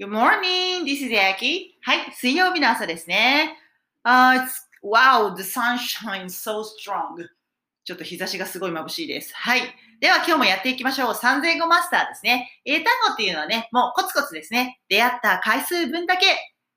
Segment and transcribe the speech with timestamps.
[0.00, 0.84] Good morning.
[0.86, 1.74] This is Aki.
[1.82, 3.58] はい、水曜日の朝ですね。
[4.04, 4.40] Uh,
[4.82, 7.28] wow, the sun shines so strong.
[7.84, 9.34] ちょっと日差しがすごい眩しいです。
[9.34, 9.60] はい。
[10.00, 11.14] では今日もやっていきましょう。
[11.14, 12.48] 三千語マスターですね。
[12.64, 14.80] 英単語っていうのはね、もうコツコツですね。
[14.88, 16.24] 出会った回数分だけ、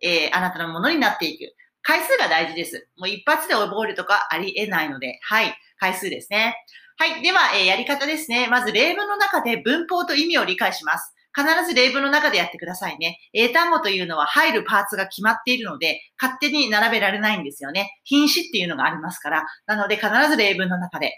[0.00, 1.52] えー、あなたのものになっていく。
[1.82, 2.88] 回数が大事です。
[2.96, 5.52] もう一発で覚えるとかありえないので、はい。
[5.78, 6.54] 回数ですね。
[6.96, 7.22] はい。
[7.22, 8.46] では、えー、やり方ですね。
[8.48, 11.12] まず例文の中で文法と意味を理解します。
[11.36, 13.18] 必ず例文の中でやってくださいね。
[13.32, 17.98] 英単語というのは入るパーツが決まっているので、勝手に並べられないんですよね。
[18.04, 19.46] 品詞っていうのがありますから。
[19.66, 21.12] なので必ず例文の中で。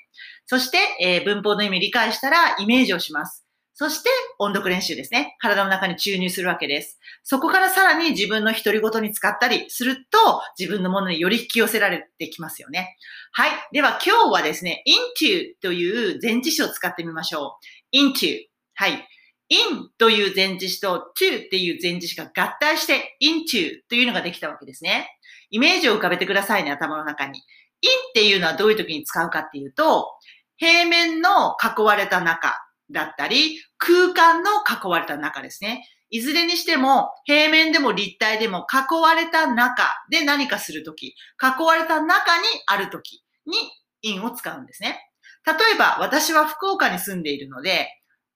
[0.47, 3.47] そして、えー、文法の意味理解したらイメージをします。
[3.75, 5.35] そして、音読練習ですね。
[5.41, 7.01] 体の中に注入するわけです。
[7.25, 12.97] そこからさらに自分の独り言に使ったりすると、自分のものにより引き寄せられてきますよね。
[13.33, 13.51] はい。
[13.73, 17.59] では今日はですね、into という前置詞を使ってみましょ
[17.93, 17.97] う。
[17.97, 18.43] into。
[18.75, 19.09] はい。
[19.49, 25.09] In という前置詞と to っていう前置詞が合体して into というのができたわけですね。
[25.51, 27.41] イメージを浮かべてくださいね、頭の中に。
[27.83, 30.09] in っていうのはどういう時に使うかっていうと、
[30.57, 32.55] 平面の囲われた中
[32.91, 35.85] だったり、空間の囲われた中ですね。
[36.11, 43.57] いずれにしても、平面でも立体でも囲われた中で何かするとき、囲われた中にあるときに
[44.03, 45.01] in を使うんですね。
[45.47, 47.89] 例えば、私は福岡に住んでいるので、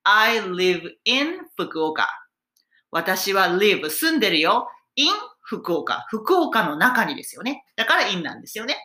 [0.09, 2.07] I live in 福岡。
[2.93, 4.69] 私は live 住んでるよ。
[4.95, 5.09] in
[5.43, 6.07] 福岡。
[6.09, 7.65] 福岡の中にですよね。
[7.75, 8.77] だから in なんですよね。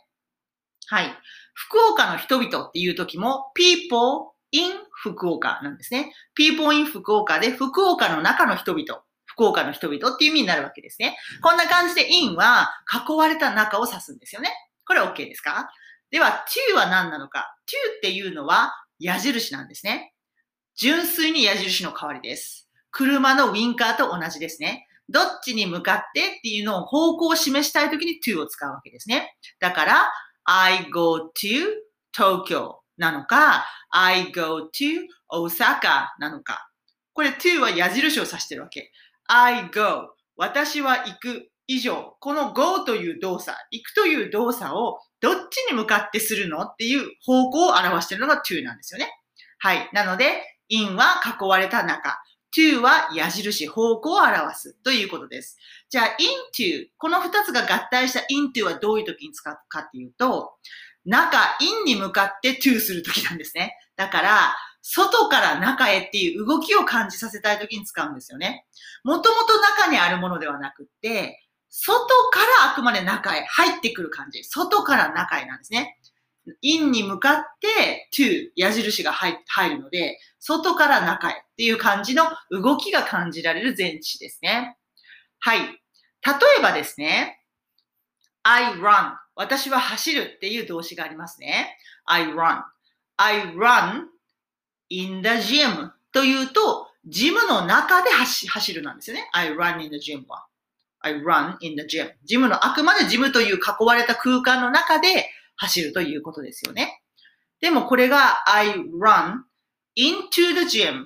[0.88, 1.16] はい。
[1.54, 6.12] 福岡の人々っていう時も people in 福岡なんですね。
[6.34, 9.04] people in 福岡で福岡の中の人々。
[9.28, 11.20] 福岡の人々っていう意味になるわけですね。
[11.44, 12.72] こんな感じで in は
[13.08, 14.50] 囲われた中を指すんですよね。
[14.88, 15.70] これ OK ですか？
[16.10, 20.16] では to は何なのか ?to っていうのは矢印なんですね。
[20.76, 22.70] 純粋に矢印の代わりです。
[22.92, 24.88] 車のウィンカーと同じですね。
[25.10, 29.36] どっちに向かってっていうのを方向を示したいときに to を使うわけですね。
[29.60, 30.12] だから、
[30.46, 31.66] I go to
[32.16, 36.70] Tokyo なのか、I go to Osaka なのか。
[37.14, 38.92] これ to は矢印を指してるわけ。
[39.28, 42.16] I go 私は行く以上。
[42.20, 49.12] この go という動作、行くという動作をどっちに向かってするのっていう方向を表しているのが to なんですよね。
[49.60, 49.90] はい。
[49.94, 52.20] なので、in は囲われた中。
[52.54, 55.58] to は矢印、方向を表すということです。
[55.90, 56.06] じゃあ
[56.54, 60.52] into、この二つが合体した into はどういう時に使うかっていうと、
[61.06, 63.76] 中、in に向かって to する時なんですね。
[63.96, 68.66] だから、外から中へっていう動きを感じさせたい時に使うんですよね。
[69.04, 71.40] もともと中にあるものではなくって、
[71.70, 71.98] 外
[72.32, 74.44] からあくまで中へ入ってくる感じ。
[74.44, 75.98] 外から中へなんですね。
[76.62, 79.38] In に向かって to 矢印が入
[79.70, 84.78] るので、外から中へっていう感じの動きが感じられる前置詞ですね。
[85.40, 85.60] はい。
[85.60, 85.68] 例
[86.60, 87.40] えばですね、
[88.44, 91.78] I run 私は走るっていう動詞がありますね。
[92.06, 92.64] I run
[93.18, 94.06] I run
[94.90, 99.30] in the gym というと、ジムの中で走るなんですよね。
[99.34, 100.48] I run in the gym は。
[101.00, 102.12] I run in the gym.
[102.24, 105.31] ジムの、あくまでジムという囲われた空間の中で
[105.62, 107.02] 走るということですよね。
[107.60, 109.42] でもこれが I run
[109.96, 111.06] into the gym.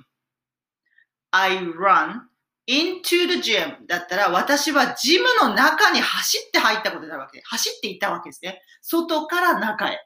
[1.30, 2.22] I run
[2.66, 7.42] into the gym だったら私はジムの中に走って入ったことになるわけ。
[7.44, 8.62] 走っていったわけですね。
[8.80, 10.00] 外から中へ。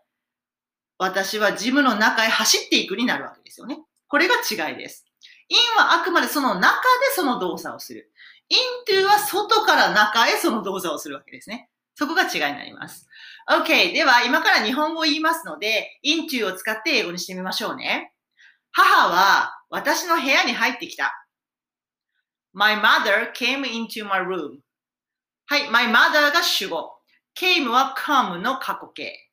[0.98, 3.78] 私はジムの中へ走っていくになるわけですよね。
[4.08, 5.06] これが違いです。
[5.48, 6.80] in はあくまでその中で
[7.14, 8.10] その動作をする。
[8.88, 11.70] into は外から中へその動作をするわけですね。
[12.00, 13.06] そこが違いになります。
[13.46, 13.92] OK。
[13.92, 18.14] では、今から日本語を言いますので、into を使って英語にしてみましょうね。
[18.72, 21.12] 母は私の部屋に入ってきた。
[22.54, 24.60] My mother came into my room.
[25.44, 26.90] はい、my mother が主語。
[27.38, 29.30] came は come の過去形。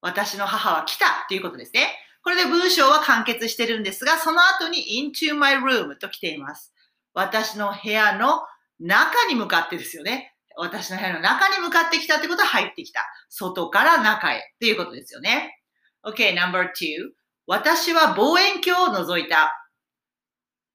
[0.00, 1.88] 私の母は来たということですね。
[2.22, 6.72] これで文章は完結してるんですが、その後に into my room と来ています。
[7.12, 8.42] 私の部屋の
[8.78, 10.33] 中に向かってですよね。
[10.56, 13.04] 私の部屋の中に向かってきたってことは入ってきた。
[13.28, 15.60] 外から中へっていうことですよね。
[16.04, 17.10] Okay, number two.
[17.46, 19.52] 私は望遠鏡を覗いた。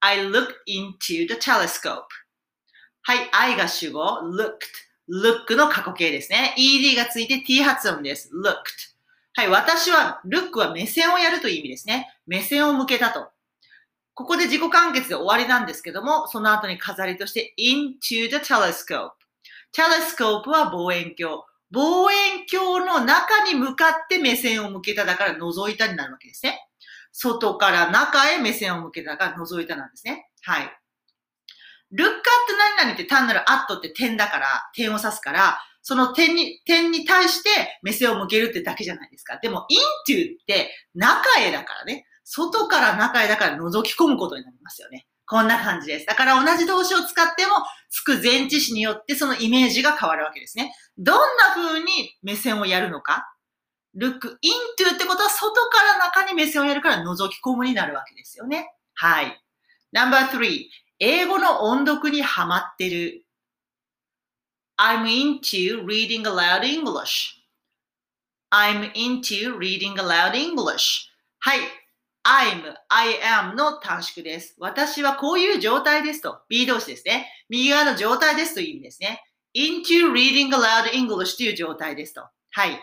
[0.00, 2.04] I looked into the telescope.
[3.02, 4.58] はい、I が主語、looked。
[5.10, 6.54] look の過去形ですね。
[6.56, 8.30] ed がついて t 発音です。
[8.34, 8.54] looked。
[9.34, 12.08] はい、私は、look は目線をやるという意味ですね。
[12.26, 13.28] 目線を向けたと。
[14.14, 19.12] ここで自己完結で終わりなんですけども、その後に飾りとして into the telescope。
[19.72, 21.42] Telescope は望遠鏡。
[21.72, 26.58] 望遠鏡の中に向かって目線を向けただから覗いたになるわけですね。
[27.12, 30.28] 外から中へ目線を向けたから覗いたなんですね。
[30.42, 30.80] はい。
[31.92, 32.16] look at
[32.76, 39.38] 何々って単なる at って点だから、点を指すから、その点に、点に対して目線を向けるってだけじゃないですか。
[39.38, 39.66] でも
[40.08, 42.06] into って中へだからね。
[42.24, 45.06] 外から中へだから覗き込むことになりますよね。
[45.30, 46.06] こんな感じです。
[46.06, 47.52] だから同じ動詞を使っても、
[47.88, 50.74] つく前置詞によってそのイメージが変わるわけですね。
[50.98, 53.32] どんな風に目線をやるのか
[53.96, 58.74] look into ってことは外から中に目線をやるから覗き込むになるわけですよね。
[58.94, 59.40] はい。
[59.92, 60.64] No.3
[60.98, 63.24] 英語の音読にハマってる。
[64.78, 67.36] I'm into reading aloud English.
[68.50, 71.08] I'm into reading aloud English.
[71.38, 71.60] はい。
[72.22, 74.54] I'm, I am の短縮です。
[74.58, 76.40] 私はこういう状態ですと。
[76.48, 77.26] B 動詞ですね。
[77.48, 79.22] 右側の状態ですという意味ですね。
[79.54, 82.22] into reading aloud English という状態ですと。
[82.50, 82.78] はい。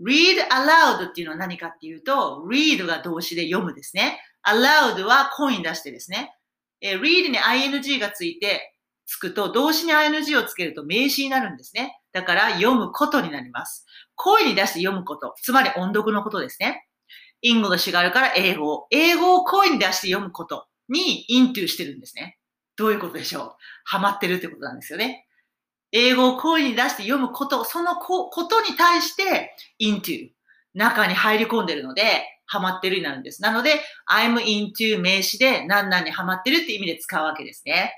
[0.00, 4.20] read aloud っていうのは何かっていうと、read が動詞で読むですね。
[4.46, 6.34] aloud は声に出してですね。
[6.80, 8.74] え read に ing がついて、
[9.06, 12.00] つくと、動詞に ing をつけると名詞になるんですね。
[12.12, 13.86] だから読むことになります。
[14.14, 15.34] 声に出して読むこと。
[15.42, 16.86] つまり音読のことですね。
[17.44, 18.86] English があるから英語。
[18.90, 22.38] 英語を声に出して読むことに into してるんですね。
[22.76, 23.52] どういうことでしょう？
[23.84, 25.26] ハマってるってことなんですよね。
[25.92, 30.30] 英語を声に出して読むこと、そのことに対して into
[30.74, 33.42] 中に入り込んでるので、ハマってるになるんです。
[33.42, 33.80] なので、
[34.10, 37.92] I'm into 名詞で何々にハマってるって意味で使うわけですね。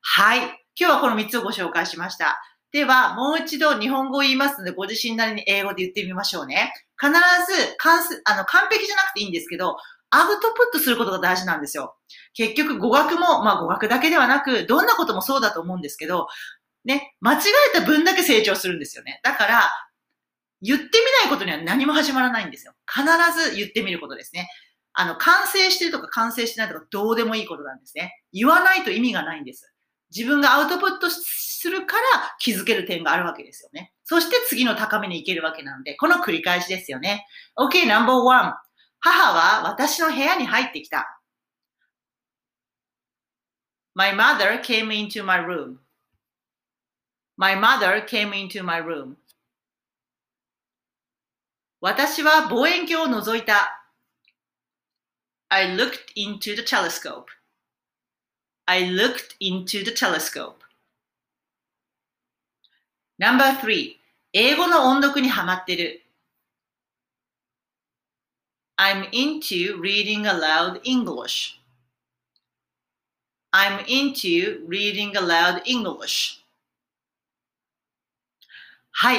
[0.00, 0.40] はい。
[0.40, 2.42] 今日はこの3つをご紹介しました。
[2.72, 6.72] では、もう一度日本語を言いますので、ご自身なりに英語で言ってみましょうね。
[7.04, 7.12] 必
[7.52, 9.76] ず完あの完璧じゃなくていいんですけど、
[10.10, 11.96] アウトプットすることが大事なんですよ。
[12.34, 16.28] 結局語学も、まあ語学だけではなく、どんなこともそうだと思うんですけど、
[16.84, 17.38] ね、間違
[17.74, 19.20] えた分だけ成長するんですよね。
[19.24, 19.70] だから、
[20.60, 20.90] 言ってみ
[21.22, 22.74] ないことには何も始まらないんですよ。
[22.86, 23.04] 必
[23.50, 24.48] ず言ってみることですね。
[24.92, 28.12] あの、完成してるとか完成してないとかどうでもいいことなんですね。
[28.32, 29.74] 言わないと意味がないんです。
[30.14, 32.02] 自分がアウトプットするから
[32.38, 33.93] 気づける点があるわけですよね。
[34.04, 37.26] そして次の高めに行けるわけなんで、この繰り返しですよね。
[37.56, 38.54] OK, number one.
[39.00, 41.20] 母は私の部屋に入ってきた。
[43.94, 45.78] My mother came into my room.
[47.36, 49.16] My mother came into my room.
[51.80, 53.84] 私は望遠鏡を覗いた。
[55.48, 57.26] I looked into the telescope.
[58.66, 60.63] I looked into the telescope.
[63.18, 63.96] Number three.
[64.32, 66.02] 英語の音読にハマってる。
[68.76, 71.60] I'm into reading aloud English.
[73.52, 76.42] I'm into reading aloud English.
[78.90, 79.18] はい。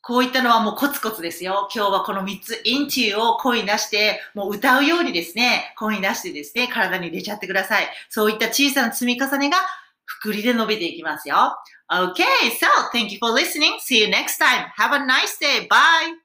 [0.00, 1.68] こういったのはもうコツコツですよ。
[1.74, 7.88] 今日はこの3つ、インチューを声に出して、もう歌うようにですね、声に出してですね、体に入れちゃってください。
[8.10, 9.56] そういった小さな積み重ねが、
[10.21, 11.55] くりで伸びていきますよ。
[11.91, 12.23] Okay,
[12.59, 13.79] so thank you for listening.
[13.79, 14.67] See you next time.
[14.77, 15.67] Have a nice day.
[15.67, 16.22] Bye.